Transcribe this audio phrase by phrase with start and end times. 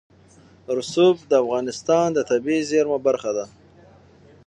[0.77, 3.45] رسوب د افغانستان د طبیعي زیرمو برخه ده.